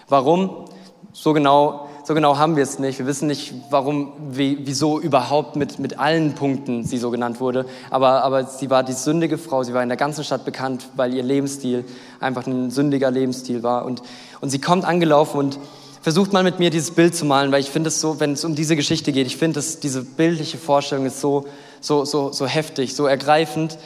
[0.09, 0.65] Warum?
[1.13, 2.99] So genau so genau haben wir es nicht.
[2.99, 7.67] Wir wissen nicht, warum, wie, wieso überhaupt mit, mit allen Punkten sie so genannt wurde.
[7.91, 9.63] Aber, aber sie war die sündige Frau.
[9.63, 11.85] Sie war in der ganzen Stadt bekannt, weil ihr Lebensstil
[12.19, 13.85] einfach ein sündiger Lebensstil war.
[13.85, 14.01] Und,
[14.41, 15.59] und sie kommt angelaufen und
[16.01, 18.43] versucht mal mit mir dieses Bild zu malen, weil ich finde es so, wenn es
[18.47, 21.45] um diese Geschichte geht, ich finde, diese bildliche Vorstellung ist so,
[21.83, 23.77] so, so, so heftig, so ergreifend,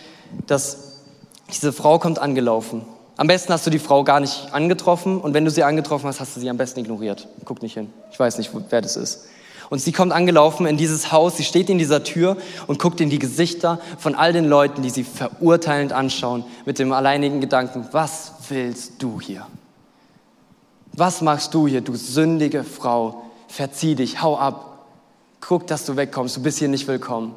[0.46, 0.92] dass
[1.50, 2.84] diese Frau kommt angelaufen
[3.16, 6.20] am besten hast du die Frau gar nicht angetroffen und wenn du sie angetroffen hast,
[6.20, 7.28] hast du sie am besten ignoriert.
[7.44, 7.92] Guck nicht hin.
[8.10, 9.26] Ich weiß nicht, wer das ist.
[9.72, 13.08] Und sie kommt angelaufen in dieses Haus, sie steht in dieser Tür und guckt in
[13.08, 18.32] die Gesichter von all den Leuten, die sie verurteilend anschauen, mit dem alleinigen Gedanken, was
[18.50, 19.46] willst du hier?
[20.92, 23.22] Was machst du hier, du sündige Frau?
[23.48, 24.86] Verzieh dich, hau ab.
[25.40, 27.34] guck, dass du wegkommst, du bist hier nicht willkommen.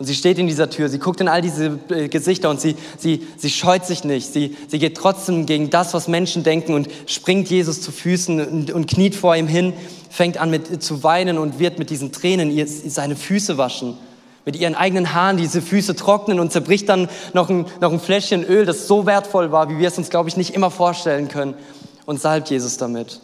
[0.00, 2.74] Und sie steht in dieser Tür, sie guckt in all diese äh, Gesichter und sie,
[2.96, 4.32] sie, sie scheut sich nicht.
[4.32, 8.70] Sie, sie geht trotzdem gegen das, was Menschen denken und springt Jesus zu Füßen und,
[8.70, 9.74] und kniet vor ihm hin,
[10.08, 13.98] fängt an mit, zu weinen und wird mit diesen Tränen ihr, seine Füße waschen.
[14.46, 18.42] Mit ihren eigenen Haaren diese Füße trocknen und zerbricht dann noch ein, noch ein Fläschchen
[18.42, 21.52] Öl, das so wertvoll war, wie wir es uns, glaube ich, nicht immer vorstellen können.
[22.06, 23.20] Und salbt Jesus damit.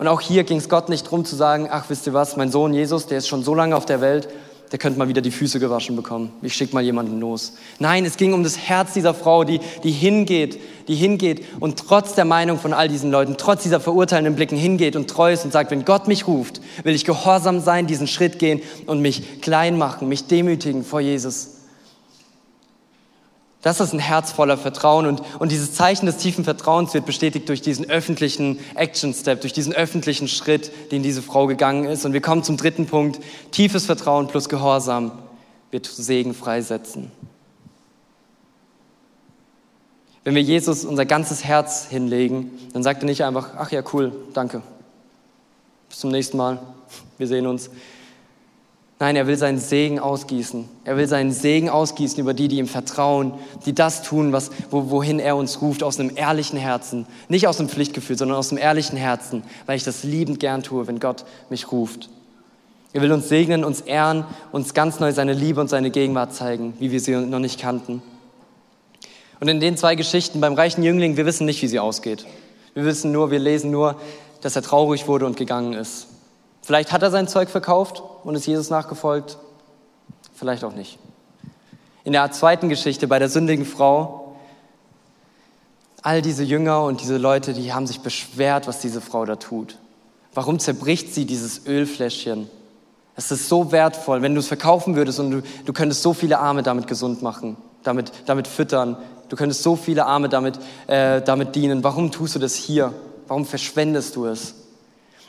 [0.00, 2.50] Und auch hier ging es Gott nicht darum zu sagen, ach wisst ihr was, mein
[2.50, 4.30] Sohn Jesus, der ist schon so lange auf der Welt,
[4.72, 6.32] der könnte mal wieder die Füße gewaschen bekommen.
[6.40, 7.52] Ich schicke mal jemanden los.
[7.78, 10.58] Nein, es ging um das Herz dieser Frau, die, die hingeht,
[10.88, 14.96] die hingeht und trotz der Meinung von all diesen Leuten, trotz dieser verurteilenden Blicken hingeht
[14.96, 18.38] und treu ist und sagt, wenn Gott mich ruft, will ich gehorsam sein, diesen Schritt
[18.38, 21.59] gehen und mich klein machen, mich demütigen vor Jesus.
[23.62, 27.48] Das ist ein Herz voller Vertrauen und, und dieses Zeichen des tiefen Vertrauens wird bestätigt
[27.50, 32.06] durch diesen öffentlichen Action Step, durch diesen öffentlichen Schritt, den diese Frau gegangen ist.
[32.06, 33.20] Und wir kommen zum dritten Punkt.
[33.50, 35.12] Tiefes Vertrauen plus Gehorsam
[35.70, 37.10] wird Segen freisetzen.
[40.24, 44.12] Wenn wir Jesus unser ganzes Herz hinlegen, dann sagt er nicht einfach, ach ja, cool,
[44.32, 44.62] danke.
[45.88, 46.60] Bis zum nächsten Mal.
[47.18, 47.70] Wir sehen uns.
[49.02, 50.68] Nein, er will seinen Segen ausgießen.
[50.84, 53.32] Er will seinen Segen ausgießen über die, die ihm vertrauen,
[53.64, 57.06] die das tun, was, wo, wohin er uns ruft, aus einem ehrlichen Herzen.
[57.30, 60.86] Nicht aus einem Pflichtgefühl, sondern aus einem ehrlichen Herzen, weil ich das liebend gern tue,
[60.86, 62.10] wenn Gott mich ruft.
[62.92, 66.74] Er will uns segnen, uns ehren, uns ganz neu seine Liebe und seine Gegenwart zeigen,
[66.78, 68.02] wie wir sie noch nicht kannten.
[69.40, 72.26] Und in den zwei Geschichten beim reichen Jüngling, wir wissen nicht, wie sie ausgeht.
[72.74, 73.98] Wir wissen nur, wir lesen nur,
[74.42, 76.06] dass er traurig wurde und gegangen ist.
[76.70, 79.38] Vielleicht hat er sein Zeug verkauft und ist Jesus nachgefolgt,
[80.32, 81.00] vielleicht auch nicht.
[82.04, 84.36] In der zweiten Geschichte bei der sündigen Frau,
[86.02, 89.78] all diese Jünger und diese Leute, die haben sich beschwert, was diese Frau da tut.
[90.32, 92.48] Warum zerbricht sie dieses Ölfläschchen?
[93.16, 96.38] Es ist so wertvoll, wenn du es verkaufen würdest und du, du könntest so viele
[96.38, 98.96] Arme damit gesund machen, damit, damit füttern.
[99.28, 101.82] Du könntest so viele Arme damit, äh, damit dienen.
[101.82, 102.94] Warum tust du das hier?
[103.26, 104.54] Warum verschwendest du es?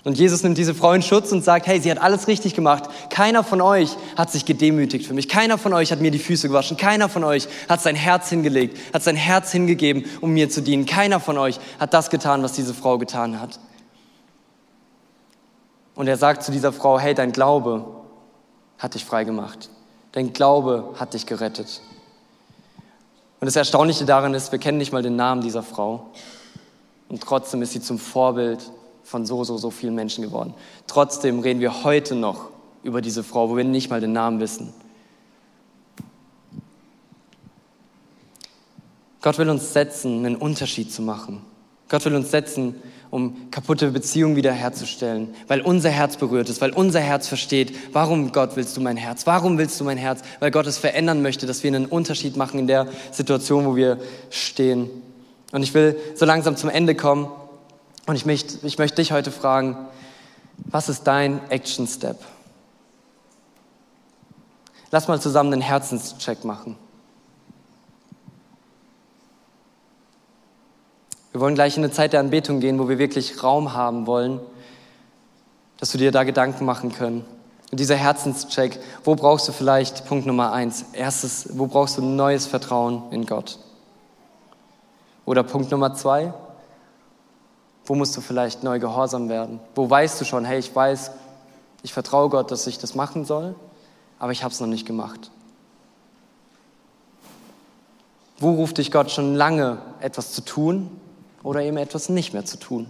[0.03, 2.85] Und Jesus nimmt diese Frau in Schutz und sagt, hey, sie hat alles richtig gemacht.
[3.11, 5.29] Keiner von euch hat sich gedemütigt für mich.
[5.29, 6.75] Keiner von euch hat mir die Füße gewaschen.
[6.75, 10.87] Keiner von euch hat sein Herz hingelegt, hat sein Herz hingegeben, um mir zu dienen.
[10.87, 13.59] Keiner von euch hat das getan, was diese Frau getan hat.
[15.93, 17.85] Und er sagt zu dieser Frau, hey, dein Glaube
[18.79, 19.69] hat dich frei gemacht.
[20.13, 21.81] Dein Glaube hat dich gerettet.
[23.39, 26.07] Und das Erstaunliche daran ist, wir kennen nicht mal den Namen dieser Frau.
[27.07, 28.71] Und trotzdem ist sie zum Vorbild
[29.11, 30.53] von so, so, so vielen Menschen geworden.
[30.87, 32.49] Trotzdem reden wir heute noch
[32.81, 34.73] über diese Frau, wo wir nicht mal den Namen wissen.
[39.21, 41.41] Gott will uns setzen, einen Unterschied zu machen.
[41.89, 42.75] Gott will uns setzen,
[43.09, 48.55] um kaputte Beziehungen wiederherzustellen, weil unser Herz berührt ist, weil unser Herz versteht, warum Gott
[48.55, 49.27] willst du mein Herz?
[49.27, 50.21] Warum willst du mein Herz?
[50.39, 53.99] Weil Gott es verändern möchte, dass wir einen Unterschied machen in der Situation, wo wir
[54.29, 54.89] stehen.
[55.51, 57.27] Und ich will so langsam zum Ende kommen.
[58.11, 59.87] Und ich möchte, ich möchte dich heute fragen,
[60.65, 62.17] was ist dein Action Step?
[64.91, 66.75] Lass mal zusammen einen Herzenscheck machen.
[71.31, 74.41] Wir wollen gleich in eine Zeit der Anbetung gehen, wo wir wirklich Raum haben wollen,
[75.77, 77.23] dass du dir da Gedanken machen können.
[77.71, 82.45] Und dieser Herzenscheck, wo brauchst du vielleicht, Punkt Nummer eins, erstes, wo brauchst du neues
[82.45, 83.57] Vertrauen in Gott?
[85.23, 86.33] Oder Punkt Nummer zwei,
[87.91, 89.59] wo musst du vielleicht neu gehorsam werden?
[89.75, 91.11] Wo weißt du schon, hey, ich weiß,
[91.83, 93.53] ich vertraue Gott, dass ich das machen soll,
[94.17, 95.29] aber ich habe es noch nicht gemacht?
[98.39, 100.89] Wo ruft dich Gott schon lange, etwas zu tun
[101.43, 102.87] oder eben etwas nicht mehr zu tun?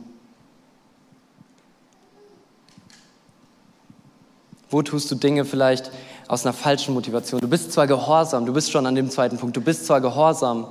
[4.69, 5.89] Wo tust du Dinge vielleicht
[6.27, 7.41] aus einer falschen Motivation?
[7.41, 10.67] Du bist zwar gehorsam, du bist schon an dem zweiten Punkt, du bist zwar gehorsam,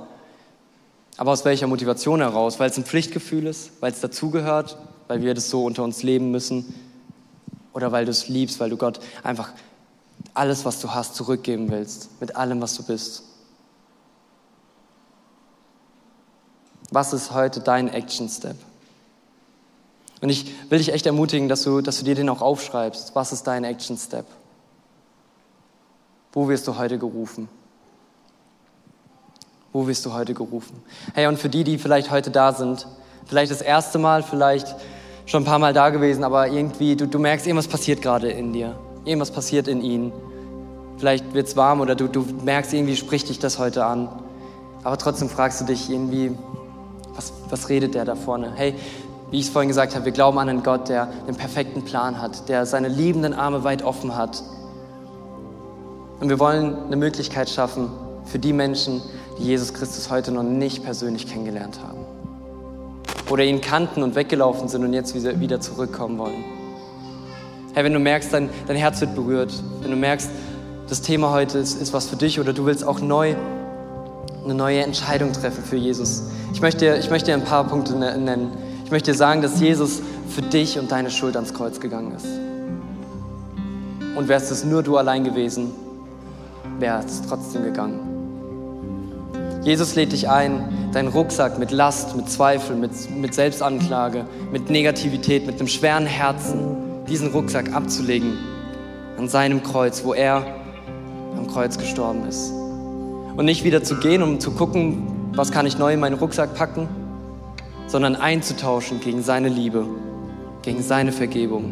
[1.21, 2.59] aber aus welcher Motivation heraus?
[2.59, 4.75] Weil es ein Pflichtgefühl ist, weil es dazugehört,
[5.07, 6.73] weil wir das so unter uns leben müssen?
[7.73, 9.53] Oder weil du es liebst, weil du Gott einfach
[10.33, 13.21] alles, was du hast, zurückgeben willst, mit allem, was du bist?
[16.89, 18.57] Was ist heute dein Action Step?
[20.21, 23.13] Und ich will dich echt ermutigen, dass du, dass du dir den auch aufschreibst.
[23.13, 24.25] Was ist dein Action Step?
[26.33, 27.47] Wo wirst du heute gerufen?
[29.73, 30.81] Wo wirst du heute gerufen?
[31.13, 32.87] Hey, und für die, die vielleicht heute da sind,
[33.25, 34.75] vielleicht das erste Mal, vielleicht
[35.25, 38.51] schon ein paar Mal da gewesen, aber irgendwie, du, du merkst, irgendwas passiert gerade in
[38.51, 38.75] dir.
[39.05, 40.11] Irgendwas passiert in ihnen.
[40.97, 44.09] Vielleicht wird es warm oder du, du merkst, irgendwie spricht dich das heute an.
[44.83, 46.31] Aber trotzdem fragst du dich irgendwie,
[47.15, 48.51] was, was redet der da vorne?
[48.53, 48.75] Hey,
[49.31, 52.21] Wie ich es vorhin gesagt habe, wir glauben an einen Gott, der den perfekten Plan
[52.21, 54.43] hat, der seine liebenden Arme weit offen hat.
[56.19, 57.89] Und wir wollen eine Möglichkeit schaffen
[58.25, 59.01] für die Menschen,
[59.41, 61.99] Jesus Christus heute noch nicht persönlich kennengelernt haben.
[63.29, 66.43] Oder ihn kannten und weggelaufen sind und jetzt wieder zurückkommen wollen.
[67.73, 69.51] Hey, wenn du merkst, dein, dein Herz wird berührt,
[69.81, 70.29] wenn du merkst,
[70.89, 73.35] das Thema heute ist, ist was für dich oder du willst auch neu
[74.43, 76.23] eine neue Entscheidung treffen für Jesus.
[76.53, 78.51] Ich möchte, ich möchte dir ein paar Punkte ne-, nennen.
[78.83, 82.27] Ich möchte dir sagen, dass Jesus für dich und deine Schuld ans Kreuz gegangen ist.
[84.17, 85.71] Und wärst es nur du allein gewesen,
[86.79, 88.10] wäre es trotzdem gegangen.
[89.63, 95.45] Jesus lädt dich ein, deinen Rucksack mit Last, mit Zweifel, mit, mit Selbstanklage, mit Negativität,
[95.45, 98.37] mit einem schweren Herzen, diesen Rucksack abzulegen
[99.19, 100.43] an seinem Kreuz, wo er
[101.37, 102.51] am Kreuz gestorben ist.
[102.51, 106.55] Und nicht wieder zu gehen, um zu gucken, was kann ich neu in meinen Rucksack
[106.55, 106.89] packen,
[107.85, 109.85] sondern einzutauschen gegen seine Liebe,
[110.63, 111.71] gegen seine Vergebung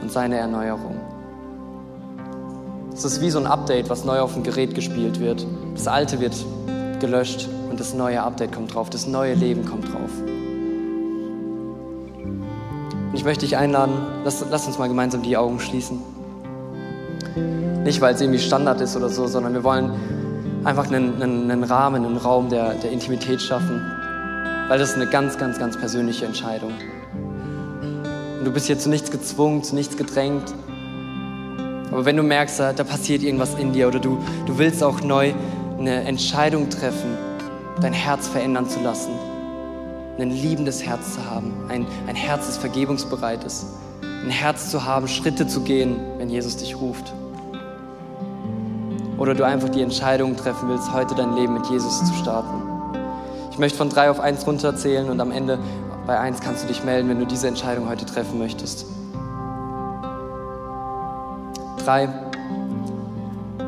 [0.00, 0.96] und seine Erneuerung.
[2.94, 5.46] Es ist wie so ein Update, was neu auf dem Gerät gespielt wird.
[5.74, 6.34] Das alte wird
[7.02, 10.10] gelöscht und das neue Update kommt drauf, das neue Leben kommt drauf.
[13.10, 13.92] Und ich möchte dich einladen,
[14.24, 15.98] lass, lass uns mal gemeinsam die Augen schließen.
[17.84, 19.92] Nicht, weil es irgendwie Standard ist oder so, sondern wir wollen
[20.64, 23.82] einfach einen, einen, einen Rahmen, einen Raum der, der Intimität schaffen,
[24.68, 26.72] weil das ist eine ganz, ganz, ganz persönliche Entscheidung.
[28.38, 30.54] Und du bist hier zu nichts gezwungen, zu nichts gedrängt.
[31.90, 35.34] Aber wenn du merkst, da, passiert irgendwas in dir oder du, du willst auch neu
[35.82, 37.18] eine Entscheidung treffen,
[37.80, 39.10] dein Herz verändern zu lassen,
[40.16, 43.66] ein liebendes Herz zu haben, ein, ein Herz, das vergebungsbereit ist,
[44.00, 47.12] ein Herz zu haben, Schritte zu gehen, wenn Jesus dich ruft
[49.18, 52.62] oder du einfach die Entscheidung treffen willst, heute dein Leben mit Jesus zu starten.
[53.50, 55.58] Ich möchte von drei auf eins runterzählen und am Ende
[56.06, 58.86] bei eins kannst du dich melden, wenn du diese Entscheidung heute treffen möchtest.
[61.84, 62.08] Drei.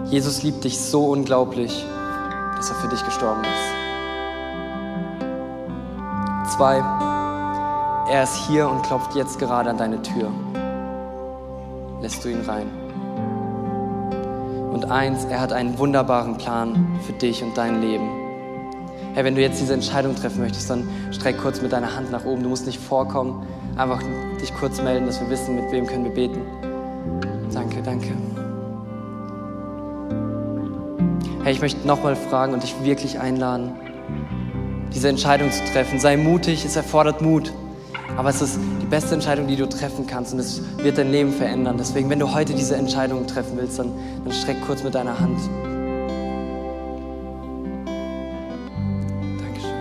[0.06, 1.84] Jesus liebt dich so unglaublich,
[2.56, 3.74] dass er für dich gestorben ist.
[6.56, 6.82] Zwei.
[8.10, 10.30] Er ist hier und klopft jetzt gerade an deine Tür.
[12.00, 12.70] Lässt du ihn rein?
[14.72, 18.10] Und eins, er hat einen wunderbaren Plan für dich und dein Leben.
[19.14, 22.24] Hey, wenn du jetzt diese Entscheidung treffen möchtest, dann streck kurz mit deiner Hand nach
[22.24, 22.42] oben.
[22.42, 24.02] Du musst nicht vorkommen, einfach
[24.40, 26.40] dich kurz melden, dass wir wissen, mit wem können wir beten.
[31.44, 33.72] Hey, ich möchte nochmal fragen und dich wirklich einladen,
[34.94, 36.00] diese Entscheidung zu treffen.
[36.00, 37.52] Sei mutig, es erfordert Mut.
[38.16, 41.30] Aber es ist die beste Entscheidung, die du treffen kannst und es wird dein Leben
[41.30, 41.76] verändern.
[41.76, 43.92] Deswegen, wenn du heute diese Entscheidung treffen willst, dann,
[44.24, 45.38] dann streck kurz mit deiner Hand.
[49.38, 49.74] Dankeschön.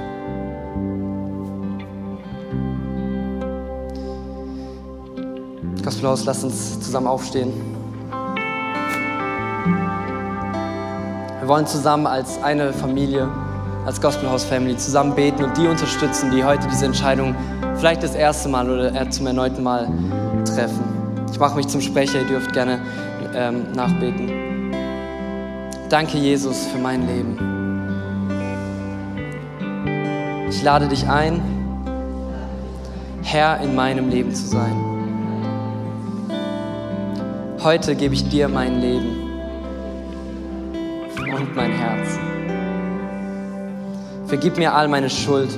[5.82, 7.73] Gospelhaus, lass uns zusammen aufstehen.
[11.44, 13.30] Wir wollen zusammen als eine Familie,
[13.86, 17.36] als Gospelhaus Family zusammen beten und die unterstützen, die heute diese Entscheidung
[17.76, 19.90] vielleicht das erste Mal oder zum erneuten Mal
[20.46, 20.86] treffen.
[21.30, 22.80] Ich mache mich zum Sprecher, ihr dürft gerne
[23.36, 24.72] ähm, nachbeten.
[25.90, 27.38] Danke, Jesus, für mein Leben.
[30.50, 31.42] Ich lade dich ein,
[33.22, 34.78] Herr in meinem Leben zu sein.
[37.62, 39.23] Heute gebe ich dir mein Leben
[41.44, 42.18] und mein Herz.
[44.28, 45.50] Vergib mir all meine Schuld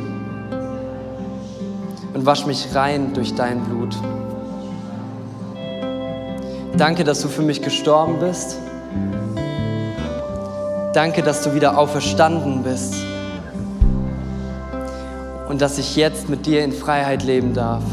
[2.14, 3.96] und wasch mich rein durch dein Blut.
[6.76, 8.58] Danke, dass du für mich gestorben bist.
[10.94, 12.96] Danke, dass du wieder auferstanden bist
[15.48, 17.84] und dass ich jetzt mit dir in Freiheit leben darf.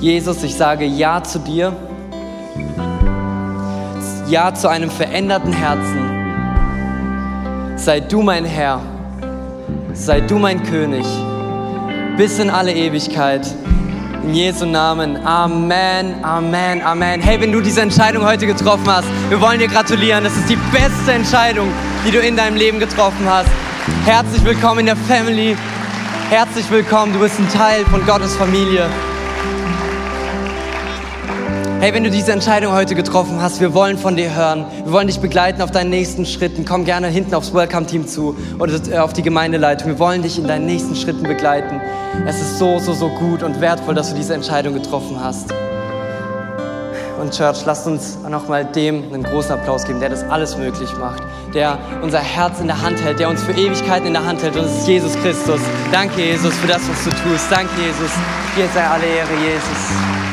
[0.00, 1.72] Jesus, ich sage Ja zu dir,
[4.28, 6.16] Ja zu einem veränderten Herzen.
[7.76, 8.80] Sei du mein Herr
[9.98, 11.04] sei du mein König
[12.16, 13.46] bis in alle Ewigkeit.
[14.22, 15.16] In Jesu Namen.
[15.24, 17.20] Amen, Amen, Amen.
[17.20, 20.24] Hey, wenn du diese Entscheidung heute getroffen hast, wir wollen dir gratulieren.
[20.24, 21.68] Das ist die beste Entscheidung,
[22.06, 23.48] die du in deinem Leben getroffen hast.
[24.04, 25.56] Herzlich willkommen in der Family.
[26.30, 27.12] Herzlich willkommen.
[27.12, 28.88] Du bist ein Teil von Gottes Familie.
[31.80, 34.66] Hey, wenn du diese Entscheidung heute getroffen hast, wir wollen von dir hören.
[34.82, 36.64] Wir wollen dich begleiten auf deinen nächsten Schritten.
[36.64, 39.86] Komm gerne hinten aufs Welcome-Team zu oder äh, auf die Gemeindeleitung.
[39.86, 41.80] Wir wollen dich in deinen nächsten Schritten begleiten.
[42.26, 45.54] Es ist so, so, so gut und wertvoll, dass du diese Entscheidung getroffen hast.
[47.20, 51.22] Und Church, lasst uns nochmal dem einen großen Applaus geben, der das alles möglich macht,
[51.54, 54.56] der unser Herz in der Hand hält, der uns für Ewigkeiten in der Hand hält.
[54.56, 55.60] Und das ist Jesus Christus.
[55.92, 57.46] Danke, Jesus, für das, was du tust.
[57.48, 58.10] Danke, Jesus.
[58.56, 60.27] Dir sei alle Ehre, Jesus.